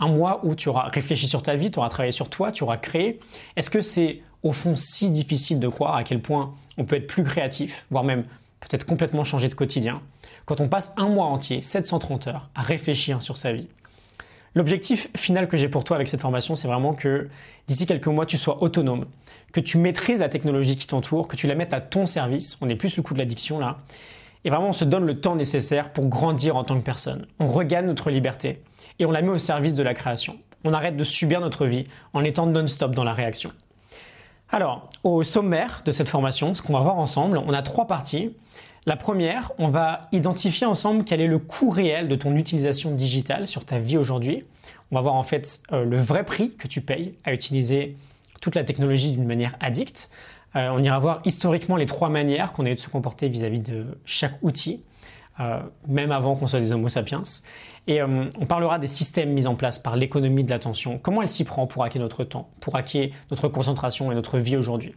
Un 0.00 0.08
mois 0.08 0.40
où 0.44 0.54
tu 0.54 0.68
auras 0.68 0.88
réfléchi 0.88 1.28
sur 1.28 1.42
ta 1.42 1.54
vie, 1.54 1.70
tu 1.70 1.78
auras 1.78 1.90
travaillé 1.90 2.10
sur 2.10 2.28
toi, 2.28 2.50
tu 2.50 2.64
auras 2.64 2.78
créé. 2.78 3.20
Est-ce 3.56 3.70
que 3.70 3.80
c'est 3.80 4.22
au 4.42 4.52
fond 4.52 4.74
si 4.74 5.10
difficile 5.10 5.60
de 5.60 5.68
croire 5.68 5.94
à 5.94 6.04
quel 6.04 6.20
point 6.20 6.54
on 6.78 6.84
peut 6.84 6.96
être 6.96 7.06
plus 7.06 7.22
créatif, 7.22 7.84
voire 7.90 8.04
même 8.04 8.24
peut-être 8.60 8.84
complètement 8.84 9.24
changer 9.24 9.48
de 9.48 9.54
quotidien, 9.54 10.00
quand 10.46 10.60
on 10.60 10.68
passe 10.68 10.94
un 10.96 11.08
mois 11.08 11.26
entier, 11.26 11.62
730 11.62 12.26
heures, 12.28 12.48
à 12.54 12.62
réfléchir 12.62 13.22
sur 13.22 13.36
sa 13.36 13.52
vie? 13.52 13.68
L'objectif 14.54 15.08
final 15.14 15.46
que 15.46 15.56
j'ai 15.56 15.68
pour 15.68 15.84
toi 15.84 15.96
avec 15.96 16.08
cette 16.08 16.22
formation, 16.22 16.56
c'est 16.56 16.66
vraiment 16.66 16.92
que 16.92 17.28
d'ici 17.68 17.86
quelques 17.86 18.08
mois, 18.08 18.26
tu 18.26 18.36
sois 18.36 18.62
autonome, 18.62 19.04
que 19.52 19.60
tu 19.60 19.78
maîtrises 19.78 20.18
la 20.18 20.28
technologie 20.28 20.76
qui 20.76 20.86
t'entoure, 20.86 21.28
que 21.28 21.36
tu 21.36 21.46
la 21.46 21.54
mettes 21.54 21.72
à 21.72 21.80
ton 21.80 22.06
service. 22.06 22.58
On 22.60 22.66
n'est 22.66 22.74
plus 22.74 22.88
sous 22.88 23.00
le 23.00 23.04
coup 23.04 23.14
de 23.14 23.18
l'addiction 23.18 23.58
là. 23.58 23.78
Et 24.44 24.50
vraiment, 24.50 24.70
on 24.70 24.72
se 24.72 24.84
donne 24.84 25.04
le 25.04 25.20
temps 25.20 25.36
nécessaire 25.36 25.92
pour 25.92 26.06
grandir 26.06 26.56
en 26.56 26.64
tant 26.64 26.76
que 26.76 26.84
personne. 26.84 27.26
On 27.38 27.46
regagne 27.46 27.86
notre 27.86 28.10
liberté 28.10 28.60
et 28.98 29.06
on 29.06 29.10
la 29.10 29.22
met 29.22 29.30
au 29.30 29.38
service 29.38 29.74
de 29.74 29.82
la 29.82 29.94
création. 29.94 30.38
On 30.64 30.72
arrête 30.72 30.96
de 30.96 31.04
subir 31.04 31.40
notre 31.40 31.66
vie 31.66 31.84
en 32.12 32.24
étant 32.24 32.46
non-stop 32.46 32.94
dans 32.94 33.04
la 33.04 33.14
réaction. 33.14 33.52
Alors, 34.52 34.88
au 35.04 35.22
sommaire 35.22 35.82
de 35.84 35.92
cette 35.92 36.08
formation, 36.08 36.54
ce 36.54 36.62
qu'on 36.62 36.72
va 36.72 36.80
voir 36.80 36.98
ensemble, 36.98 37.38
on 37.38 37.52
a 37.52 37.62
trois 37.62 37.86
parties. 37.86 38.34
La 38.84 38.96
première, 38.96 39.52
on 39.58 39.68
va 39.68 40.00
identifier 40.10 40.66
ensemble 40.66 41.04
quel 41.04 41.20
est 41.20 41.26
le 41.26 41.38
coût 41.38 41.70
réel 41.70 42.08
de 42.08 42.14
ton 42.14 42.34
utilisation 42.34 42.90
digitale 42.90 43.46
sur 43.46 43.64
ta 43.64 43.78
vie 43.78 43.96
aujourd'hui. 43.96 44.42
On 44.90 44.96
va 44.96 45.02
voir 45.02 45.14
en 45.14 45.22
fait 45.22 45.60
euh, 45.72 45.84
le 45.84 45.98
vrai 45.98 46.24
prix 46.24 46.50
que 46.56 46.66
tu 46.66 46.80
payes 46.80 47.14
à 47.24 47.32
utiliser 47.32 47.96
toute 48.40 48.54
la 48.54 48.64
technologie 48.64 49.12
d'une 49.12 49.26
manière 49.26 49.54
addicte. 49.60 50.10
Euh, 50.56 50.70
on 50.72 50.82
ira 50.82 50.98
voir 50.98 51.20
historiquement 51.24 51.76
les 51.76 51.86
trois 51.86 52.08
manières 52.08 52.50
qu'on 52.50 52.66
a 52.66 52.70
eu 52.70 52.74
de 52.74 52.80
se 52.80 52.88
comporter 52.88 53.28
vis-à-vis 53.28 53.60
de 53.60 53.86
chaque 54.04 54.38
outil, 54.42 54.82
même 55.88 56.12
avant 56.12 56.36
qu'on 56.36 56.46
soit 56.46 56.60
des 56.60 56.72
Homo 56.72 56.88
sapiens. 56.88 57.22
Et 57.86 58.02
on 58.02 58.46
parlera 58.46 58.78
des 58.78 58.86
systèmes 58.86 59.30
mis 59.30 59.46
en 59.46 59.54
place 59.54 59.78
par 59.78 59.96
l'économie 59.96 60.44
de 60.44 60.50
l'attention, 60.50 60.98
comment 60.98 61.22
elle 61.22 61.28
s'y 61.28 61.44
prend 61.44 61.66
pour 61.66 61.82
hacker 61.82 62.00
notre 62.00 62.24
temps, 62.24 62.50
pour 62.60 62.76
hacker 62.76 63.08
notre 63.30 63.48
concentration 63.48 64.12
et 64.12 64.14
notre 64.14 64.38
vie 64.38 64.56
aujourd'hui? 64.56 64.94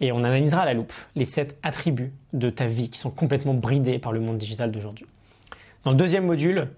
Et 0.00 0.10
on 0.10 0.24
analysera 0.24 0.62
à 0.62 0.64
la 0.64 0.74
loupe 0.74 0.92
les 1.14 1.24
sept 1.24 1.58
attributs 1.62 2.12
de 2.32 2.50
ta 2.50 2.66
vie 2.66 2.90
qui 2.90 2.98
sont 2.98 3.10
complètement 3.10 3.54
bridés 3.54 3.98
par 3.98 4.12
le 4.12 4.20
monde 4.20 4.38
digital 4.38 4.72
d'aujourd'hui. 4.72 5.06
Dans 5.84 5.90
le 5.90 5.96
deuxième 5.96 6.26
module, 6.26 6.70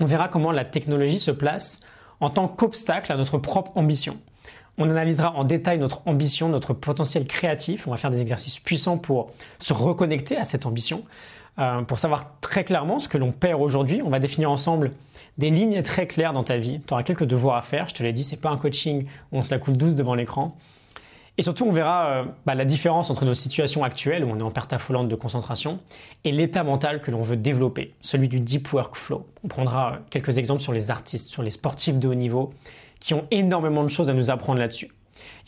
on 0.00 0.04
verra 0.04 0.28
comment 0.28 0.52
la 0.52 0.64
technologie 0.64 1.20
se 1.20 1.30
place 1.30 1.80
en 2.20 2.28
tant 2.28 2.48
qu'obstacle 2.48 3.12
à 3.12 3.16
notre 3.16 3.38
propre 3.38 3.76
ambition. 3.76 4.18
On 4.76 4.90
analysera 4.90 5.34
en 5.36 5.44
détail 5.44 5.78
notre 5.78 6.06
ambition, 6.06 6.48
notre 6.48 6.74
potentiel 6.74 7.26
créatif. 7.26 7.86
On 7.86 7.90
va 7.90 7.96
faire 7.96 8.10
des 8.10 8.20
exercices 8.20 8.58
puissants 8.58 8.98
pour 8.98 9.30
se 9.58 9.72
reconnecter 9.72 10.36
à 10.36 10.44
cette 10.44 10.66
ambition, 10.66 11.04
euh, 11.58 11.82
pour 11.82 11.98
savoir 11.98 12.38
très 12.40 12.64
clairement 12.64 12.98
ce 12.98 13.08
que 13.08 13.18
l'on 13.18 13.32
perd 13.32 13.60
aujourd'hui. 13.60 14.02
On 14.04 14.10
va 14.10 14.18
définir 14.18 14.50
ensemble 14.50 14.90
des 15.38 15.50
lignes 15.50 15.82
très 15.82 16.06
claires 16.06 16.32
dans 16.32 16.44
ta 16.44 16.58
vie. 16.58 16.80
Tu 16.86 16.92
auras 16.92 17.02
quelques 17.02 17.24
devoirs 17.24 17.56
à 17.56 17.62
faire. 17.62 17.88
Je 17.88 17.94
te 17.94 18.02
l'ai 18.02 18.12
dit, 18.12 18.24
c'est 18.24 18.40
pas 18.40 18.50
un 18.50 18.56
coaching 18.56 19.06
où 19.32 19.38
on 19.38 19.42
se 19.42 19.52
la 19.52 19.58
coule 19.58 19.76
douce 19.76 19.94
devant 19.94 20.14
l'écran. 20.14 20.56
Et 21.38 21.42
surtout, 21.42 21.64
on 21.64 21.72
verra 21.72 22.08
euh, 22.08 22.24
bah, 22.44 22.54
la 22.54 22.66
différence 22.66 23.08
entre 23.08 23.24
nos 23.24 23.32
situations 23.32 23.82
actuelles, 23.82 24.24
où 24.24 24.28
on 24.28 24.38
est 24.38 24.42
en 24.42 24.50
perte 24.50 24.74
affolante 24.74 25.08
de 25.08 25.14
concentration, 25.14 25.80
et 26.24 26.32
l'état 26.32 26.64
mental 26.64 27.00
que 27.00 27.10
l'on 27.10 27.22
veut 27.22 27.38
développer, 27.38 27.94
celui 28.02 28.28
du 28.28 28.40
deep 28.40 28.70
workflow. 28.70 29.26
On 29.42 29.48
prendra 29.48 29.94
euh, 29.94 29.96
quelques 30.10 30.36
exemples 30.36 30.60
sur 30.60 30.72
les 30.72 30.90
artistes, 30.90 31.30
sur 31.30 31.42
les 31.42 31.50
sportifs 31.50 31.98
de 31.98 32.08
haut 32.08 32.14
niveau, 32.14 32.50
qui 33.00 33.14
ont 33.14 33.24
énormément 33.30 33.82
de 33.82 33.88
choses 33.88 34.10
à 34.10 34.12
nous 34.12 34.30
apprendre 34.30 34.58
là-dessus. 34.58 34.90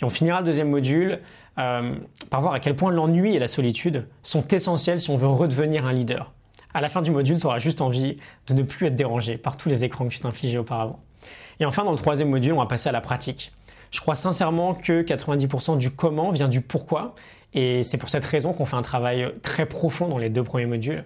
Et 0.00 0.04
on 0.04 0.10
finira 0.10 0.40
le 0.40 0.46
deuxième 0.46 0.70
module 0.70 1.20
euh, 1.58 1.94
par 2.30 2.40
voir 2.40 2.54
à 2.54 2.60
quel 2.60 2.74
point 2.76 2.90
l'ennui 2.90 3.34
et 3.34 3.38
la 3.38 3.48
solitude 3.48 4.06
sont 4.22 4.46
essentiels 4.48 5.00
si 5.00 5.10
on 5.10 5.16
veut 5.16 5.28
redevenir 5.28 5.86
un 5.86 5.92
leader. 5.92 6.32
À 6.74 6.80
la 6.80 6.88
fin 6.88 7.02
du 7.02 7.10
module, 7.10 7.38
tu 7.38 7.46
auras 7.46 7.58
juste 7.58 7.80
envie 7.80 8.16
de 8.46 8.54
ne 8.54 8.62
plus 8.62 8.86
être 8.86 8.94
dérangé 8.94 9.36
par 9.36 9.56
tous 9.56 9.68
les 9.68 9.84
écrans 9.84 10.06
que 10.06 10.14
tu 10.14 10.20
t'infligeais 10.20 10.58
auparavant. 10.58 11.00
Et 11.60 11.66
enfin, 11.66 11.84
dans 11.84 11.92
le 11.92 11.98
troisième 11.98 12.30
module, 12.30 12.52
on 12.52 12.58
va 12.58 12.66
passer 12.66 12.88
à 12.88 12.92
la 12.92 13.02
pratique. 13.02 13.52
Je 13.90 14.00
crois 14.00 14.16
sincèrement 14.16 14.74
que 14.74 15.02
90% 15.02 15.76
du 15.76 15.90
comment 15.90 16.30
vient 16.30 16.48
du 16.48 16.62
pourquoi, 16.62 17.14
et 17.52 17.82
c'est 17.82 17.98
pour 17.98 18.08
cette 18.08 18.24
raison 18.24 18.54
qu'on 18.54 18.64
fait 18.64 18.76
un 18.76 18.82
travail 18.82 19.34
très 19.42 19.66
profond 19.66 20.08
dans 20.08 20.18
les 20.18 20.30
deux 20.30 20.42
premiers 20.42 20.66
modules. 20.66 21.04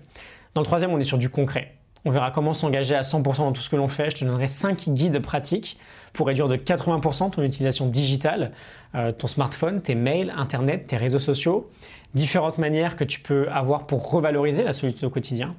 Dans 0.54 0.60
le 0.60 0.66
troisième, 0.66 0.92
on 0.92 0.98
est 0.98 1.04
sur 1.04 1.18
du 1.18 1.28
concret. 1.28 1.75
On 2.06 2.10
verra 2.10 2.30
comment 2.30 2.54
s'engager 2.54 2.94
à 2.94 3.02
100% 3.02 3.38
dans 3.38 3.52
tout 3.52 3.60
ce 3.60 3.68
que 3.68 3.74
l'on 3.74 3.88
fait. 3.88 4.10
Je 4.10 4.20
te 4.20 4.24
donnerai 4.24 4.46
5 4.46 4.90
guides 4.90 5.18
pratiques 5.18 5.76
pour 6.12 6.28
réduire 6.28 6.46
de 6.46 6.56
80% 6.56 7.32
ton 7.32 7.42
utilisation 7.42 7.88
digitale, 7.88 8.52
euh, 8.94 9.10
ton 9.10 9.26
smartphone, 9.26 9.82
tes 9.82 9.96
mails, 9.96 10.32
Internet, 10.36 10.86
tes 10.86 10.96
réseaux 10.96 11.18
sociaux, 11.18 11.68
différentes 12.14 12.58
manières 12.58 12.94
que 12.94 13.02
tu 13.02 13.18
peux 13.18 13.48
avoir 13.48 13.88
pour 13.88 14.08
revaloriser 14.08 14.62
la 14.62 14.72
solitude 14.72 15.02
au 15.02 15.10
quotidien. 15.10 15.56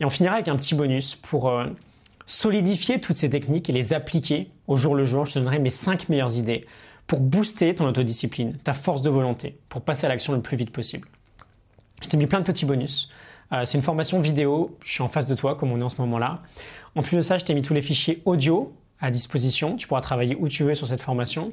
Et 0.00 0.04
on 0.04 0.10
finira 0.10 0.34
avec 0.34 0.48
un 0.48 0.56
petit 0.56 0.74
bonus 0.74 1.14
pour 1.14 1.48
euh, 1.48 1.66
solidifier 2.26 3.00
toutes 3.00 3.16
ces 3.16 3.30
techniques 3.30 3.70
et 3.70 3.72
les 3.72 3.92
appliquer 3.92 4.50
au 4.66 4.76
jour 4.76 4.96
le 4.96 5.04
jour. 5.04 5.24
Je 5.24 5.34
te 5.34 5.38
donnerai 5.38 5.60
mes 5.60 5.70
5 5.70 6.08
meilleures 6.08 6.36
idées 6.36 6.66
pour 7.06 7.20
booster 7.20 7.72
ton 7.76 7.86
autodiscipline, 7.86 8.58
ta 8.64 8.72
force 8.72 9.02
de 9.02 9.10
volonté, 9.10 9.56
pour 9.68 9.82
passer 9.82 10.06
à 10.06 10.08
l'action 10.08 10.32
le 10.32 10.42
plus 10.42 10.56
vite 10.56 10.72
possible. 10.72 11.06
Je 12.02 12.08
t'ai 12.08 12.16
mis 12.16 12.26
plein 12.26 12.40
de 12.40 12.44
petits 12.44 12.66
bonus. 12.66 13.08
Euh, 13.52 13.64
c'est 13.64 13.78
une 13.78 13.82
formation 13.82 14.20
vidéo, 14.20 14.76
je 14.82 14.90
suis 14.90 15.02
en 15.02 15.08
face 15.08 15.26
de 15.26 15.34
toi 15.34 15.56
comme 15.56 15.72
on 15.72 15.80
est 15.80 15.84
en 15.84 15.88
ce 15.88 16.00
moment-là. 16.00 16.42
En 16.94 17.02
plus 17.02 17.16
de 17.16 17.20
ça, 17.20 17.38
je 17.38 17.44
t'ai 17.44 17.54
mis 17.54 17.62
tous 17.62 17.74
les 17.74 17.82
fichiers 17.82 18.22
audio 18.24 18.74
à 19.00 19.10
disposition. 19.10 19.76
Tu 19.76 19.86
pourras 19.86 20.00
travailler 20.00 20.36
où 20.38 20.48
tu 20.48 20.64
veux 20.64 20.74
sur 20.74 20.86
cette 20.86 21.02
formation. 21.02 21.52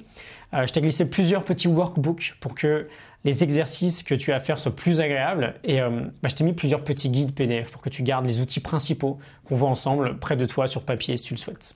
Euh, 0.54 0.66
je 0.66 0.74
t'ai 0.74 0.82
glissé 0.82 1.10
plusieurs 1.10 1.44
petits 1.44 1.68
workbooks 1.68 2.36
pour 2.40 2.56
que 2.56 2.88
les 3.26 3.44
exercices 3.44 4.04
que 4.04 4.16
tu 4.16 4.32
as 4.32 4.38
à 4.38 4.40
faire 4.40 4.60
soient 4.60 4.76
plus 4.76 5.00
agréables. 5.00 5.56
Et 5.64 5.82
euh, 5.82 5.90
bah, 6.22 6.30
je 6.30 6.36
t'ai 6.36 6.44
mis 6.44 6.54
plusieurs 6.54 6.84
petits 6.84 7.10
guides 7.10 7.34
PDF 7.34 7.72
pour 7.72 7.82
que 7.82 7.90
tu 7.90 8.04
gardes 8.04 8.26
les 8.26 8.40
outils 8.40 8.60
principaux 8.60 9.18
qu'on 9.46 9.56
voit 9.56 9.70
ensemble 9.70 10.18
près 10.20 10.36
de 10.36 10.46
toi 10.46 10.68
sur 10.68 10.84
papier 10.84 11.18
si 11.18 11.24
tu 11.24 11.34
le 11.34 11.40
souhaites. 11.40 11.76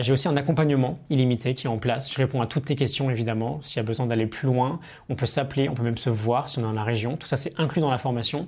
J'ai 0.00 0.12
aussi 0.12 0.28
un 0.28 0.36
accompagnement 0.36 0.98
illimité 1.08 1.54
qui 1.54 1.66
est 1.66 1.70
en 1.70 1.78
place. 1.78 2.12
Je 2.12 2.18
réponds 2.18 2.42
à 2.42 2.46
toutes 2.46 2.66
tes 2.66 2.76
questions 2.76 3.08
évidemment. 3.08 3.62
S'il 3.62 3.78
y 3.78 3.80
a 3.80 3.82
besoin 3.82 4.04
d'aller 4.04 4.26
plus 4.26 4.46
loin, 4.46 4.78
on 5.08 5.14
peut 5.14 5.24
s'appeler, 5.24 5.70
on 5.70 5.74
peut 5.74 5.82
même 5.82 5.96
se 5.96 6.10
voir 6.10 6.50
si 6.50 6.58
on 6.58 6.60
est 6.60 6.64
dans 6.64 6.72
la 6.72 6.84
région. 6.84 7.16
Tout 7.16 7.26
ça 7.26 7.38
c'est 7.38 7.58
inclus 7.58 7.80
dans 7.80 7.90
la 7.90 7.96
formation. 7.96 8.46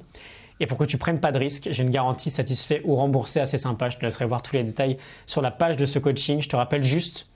Et 0.61 0.66
pour 0.66 0.78
que 0.78 0.85
tu 0.85 0.99
prennes 0.99 1.21
pas 1.21 1.32
de 1.32 1.38
risque, 1.38 1.68
j'ai 1.71 1.82
une 1.82 1.90
garantie 1.90 2.30
satisfait 2.30 2.82
ou 2.85 2.94
remboursée 2.94 3.40
assez 3.40 3.59
sympa. 3.59 3.90
Je 3.90 3.99
te 3.99 4.04
laisserai 4.04 4.26
voir 4.26 4.42
tous 4.42 4.54
les 4.54 4.64
détails 4.64 4.97
sur 5.26 5.42
la 5.42 5.50
page 5.50 5.76
de 5.76 5.87
ce 5.87 5.99
coaching. 5.99 6.40
Je 6.42 6.49
te 6.49 6.56
rappelle 6.56 6.85
juste 6.85 7.28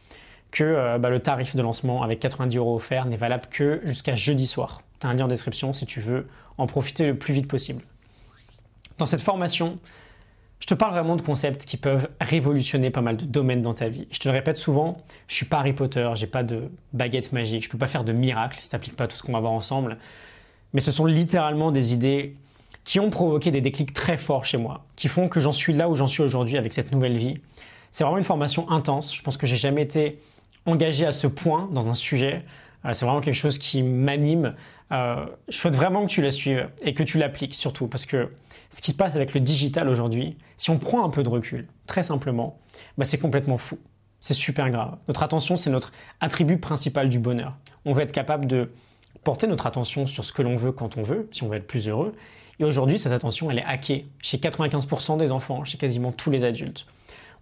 que 0.50 0.64
euh, 0.64 0.99
bah, 0.99 1.11
le 1.11 1.18
tarif 1.18 1.56
de 1.56 1.62
lancement 1.62 2.02
avec 2.02 2.20
90 2.20 2.56
euros 2.56 2.76
offerts 2.76 3.06
n'est 3.06 3.16
valable 3.16 3.46
que 3.50 3.80
jusqu'à 3.85 4.14
jeudi 4.14 4.46
soir. 4.46 4.82
Tu 5.00 5.06
as 5.06 5.11
un 5.11 5.14
lien 5.14 5.25
en 5.25 5.28
description 5.28 5.73
si 5.73 5.87
tu 5.87 6.00
veux 6.00 6.26
en 6.58 6.66
profiter 6.66 7.06
le 7.06 7.16
plus 7.16 7.35
vite 7.35 7.49
possible. 7.49 7.82
Dans 8.99 9.06
cette 9.06 9.20
formation, 9.20 9.78
je 10.61 10.66
te 10.66 10.75
parle 10.75 10.92
vraiment 10.92 11.16
de 11.16 11.23
concepts 11.23 11.66
qui 11.66 11.76
peuvent 11.76 12.08
révolutionner 12.20 12.90
pas 12.90 13.02
mal 13.02 13.16
de 13.16 13.26
domaines 13.26 13.61
dans 13.61 13.75
ta 13.75 13.88
vie. 13.88 14.08
Je 14.11 14.18
te 14.18 14.28
le 14.28 14.32
répète 14.32 14.56
souvent, 14.56 14.96
je 15.28 15.35
suis 15.35 15.44
pas 15.44 15.58
Harry 15.58 15.75
Potter, 15.75 16.11
j'ai 16.14 16.26
pas 16.26 16.42
de 16.42 16.70
baguette 16.94 17.32
magique, 17.32 17.64
je 17.64 17.68
peux 17.68 17.78
pas 17.78 17.87
faire 17.87 18.04
de 18.04 18.12
miracle, 18.12 18.58
ça 18.61 18.70
s'applique 18.70 18.96
pas 18.96 19.04
à 19.04 19.06
tout 19.06 19.16
ce 19.16 19.23
qu'on 19.23 19.32
va 19.32 19.40
voir 19.40 19.52
ensemble. 19.52 19.99
Mais 20.73 20.80
ce 20.80 20.92
sont 20.92 21.04
littéralement 21.04 21.73
des 21.73 21.92
idées 21.92 22.37
qui 22.87 23.00
ont 23.00 23.11
provoqué 23.11 23.50
des 23.50 23.61
déclics 23.61 23.93
très 23.93 24.16
forts 24.16 24.47
chez 24.47 24.59
moi, 24.59 24.87
qui 24.95 25.09
font 25.09 25.28
que 25.28 25.40
j'en 25.40 25.52
suis 25.52 25.75
là 25.75 25.90
où 25.90 25.97
j'en 25.97 26.07
suis 26.07 26.23
aujourd'hui 26.23 26.57
avec 26.57 26.73
cette 26.73 26.93
nouvelle 26.93 27.19
vie. 27.19 27.35
C'est 27.90 28.05
vraiment 28.05 28.16
une 28.16 28.25
formation 28.25 28.71
intense. 28.71 29.14
Je 29.14 29.23
pense 29.23 29.37
que 29.37 29.47
j'ai 29.47 29.57
jamais 29.57 29.83
été 29.83 30.21
engagé 30.66 31.05
à 31.05 31.11
ce 31.11 31.26
point 31.26 31.69
dans 31.73 31.90
un 31.90 31.95
sujet. 31.95 32.38
Euh, 32.85 32.93
c'est 32.93 33.05
vraiment 33.05 33.21
quelque 33.21 33.35
chose 33.35 33.59
qui 33.59 33.83
m'anime. 33.83 34.55
Euh, 34.93 35.26
je 35.49 35.59
souhaite 35.59 35.75
vraiment 35.75 36.07
que 36.07 36.11
tu 36.11 36.23
la 36.23 36.31
suives 36.31 36.71
et 36.81 36.95
que 36.95 37.02
tu 37.02 37.19
l'appliques 37.19 37.57
surtout 37.57 37.88
parce 37.88 38.07
que 38.07 38.31
ce 38.71 38.81
qui 38.81 38.93
se 38.93 38.97
passe 38.97 39.16
avec 39.16 39.35
le 39.35 39.40
digital 39.40 39.88
aujourd'hui, 39.88 40.38
si 40.57 40.71
on 40.71 40.78
prend 40.78 41.05
un 41.05 41.11
peu 41.11 41.25
de 41.25 41.28
recul, 41.28 41.66
très 41.87 42.05
simplement, 42.05 42.61
bah 42.99 43.05
c'est 43.05 43.19
complètement 43.19 43.59
fou. 43.59 43.81
C'est 44.21 44.35
super 44.35 44.71
grave. 44.71 44.97
Notre 45.09 45.25
attention, 45.25 45.57
c'est 45.57 45.71
notre 45.71 45.90
attribut 46.21 46.59
principal 46.59 47.09
du 47.09 47.19
bonheur. 47.19 47.57
On 47.85 47.93
veut 47.93 48.02
être 48.02 48.12
capable 48.12 48.47
de 48.47 48.71
porter 49.25 49.49
notre 49.49 49.66
attention 49.66 50.07
sur 50.07 50.25
ce 50.25 50.33
que 50.33 50.43
l'on 50.43 50.55
veut 50.55 50.71
quand 50.71 50.97
on 50.97 51.02
veut, 51.02 51.28
si 51.33 51.43
on 51.43 51.49
veut 51.49 51.57
être 51.57 51.66
plus 51.66 51.88
heureux, 51.88 52.14
et 52.58 52.64
aujourd'hui, 52.64 52.98
cette 52.98 53.12
attention, 53.12 53.50
elle 53.50 53.58
est 53.58 53.64
hackée 53.64 54.06
chez 54.22 54.38
95% 54.38 55.18
des 55.18 55.30
enfants, 55.30 55.64
chez 55.64 55.78
quasiment 55.78 56.12
tous 56.12 56.30
les 56.30 56.44
adultes. 56.44 56.86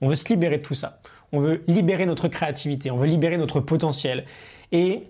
On 0.00 0.08
veut 0.08 0.16
se 0.16 0.28
libérer 0.28 0.58
de 0.58 0.62
tout 0.62 0.74
ça. 0.74 1.00
On 1.32 1.40
veut 1.40 1.62
libérer 1.66 2.06
notre 2.06 2.28
créativité, 2.28 2.90
on 2.90 2.96
veut 2.96 3.06
libérer 3.06 3.36
notre 3.36 3.60
potentiel 3.60 4.24
et 4.72 5.04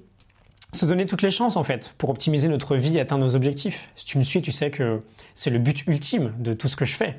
se 0.73 0.87
donner 0.87 1.07
toutes 1.07 1.23
les 1.23 1.31
chances 1.31 1.57
en 1.57 1.65
fait 1.65 1.95
pour 1.99 2.11
optimiser 2.11 2.49
notre 2.49 2.77
vie 2.77 2.97
et 2.97 3.01
atteindre 3.01 3.25
nos 3.25 3.35
objectifs. 3.35 3.91
Si 3.95 4.05
tu 4.05 4.19
me 4.19 4.25
suis, 4.25 4.43
tu 4.43 4.53
sais 4.53 4.71
que 4.71 5.01
c'est 5.35 5.51
le 5.51 5.59
but 5.59 5.87
ultime 5.87 6.33
de 6.39 6.53
tout 6.53 6.69
ce 6.69 6.77
que 6.77 6.85
je 6.85 6.95
fais. 6.95 7.17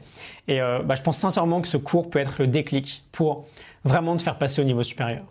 Et 0.48 0.62
euh, 0.62 0.80
bah, 0.84 0.96
je 0.96 1.01
pense 1.01 1.18
sincèrement 1.18 1.62
que 1.62 1.68
ce 1.68 1.77
cours 1.77 2.10
peut 2.10 2.20
être 2.20 2.36
le 2.39 2.48
déclic 2.48 3.04
pour 3.12 3.46
vraiment 3.84 4.18
te 4.18 4.22
faire 4.22 4.38
passer 4.38 4.62
au 4.62 4.65
niveau 4.65 4.84
supérieur. 4.84 5.24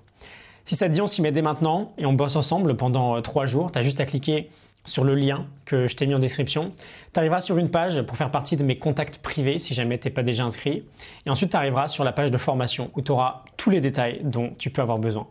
Si 0.64 0.76
ça 0.76 0.88
te 0.88 0.94
dit, 0.94 1.02
on 1.02 1.06
s'y 1.06 1.20
met 1.20 1.32
dès 1.32 1.42
maintenant 1.42 1.92
et 1.98 2.06
on 2.06 2.14
bosse 2.14 2.36
ensemble 2.36 2.76
pendant 2.76 3.16
euh, 3.16 3.20
trois 3.20 3.44
jours. 3.46 3.70
Tu 3.70 3.78
as 3.78 3.82
juste 3.82 4.00
à 4.00 4.06
cliquer 4.06 4.48
sur 4.84 5.04
le 5.04 5.14
lien 5.14 5.46
que 5.64 5.86
je 5.86 5.96
t'ai 5.96 6.06
mis 6.06 6.14
en 6.14 6.18
description. 6.18 6.72
Tu 7.12 7.20
sur 7.40 7.58
une 7.58 7.70
page 7.70 8.02
pour 8.02 8.16
faire 8.16 8.30
partie 8.30 8.56
de 8.56 8.64
mes 8.64 8.76
contacts 8.76 9.18
privés 9.18 9.58
si 9.58 9.72
jamais 9.72 9.98
tu 9.98 10.08
n'es 10.08 10.14
pas 10.14 10.22
déjà 10.22 10.44
inscrit. 10.44 10.82
Et 11.26 11.30
ensuite, 11.30 11.50
tu 11.50 11.56
arriveras 11.56 11.88
sur 11.88 12.04
la 12.04 12.12
page 12.12 12.30
de 12.30 12.38
formation 12.38 12.90
où 12.94 13.02
tu 13.02 13.12
auras 13.12 13.44
tous 13.56 13.70
les 13.70 13.80
détails 13.80 14.20
dont 14.24 14.52
tu 14.58 14.70
peux 14.70 14.82
avoir 14.82 14.98
besoin. 14.98 15.26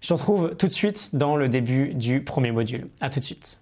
Je 0.00 0.08
te 0.08 0.14
retrouve 0.14 0.54
tout 0.56 0.66
de 0.66 0.72
suite 0.72 1.10
dans 1.14 1.36
le 1.36 1.48
début 1.48 1.94
du 1.94 2.20
premier 2.20 2.50
module. 2.50 2.86
À 3.00 3.10
tout 3.10 3.20
de 3.20 3.24
suite. 3.24 3.60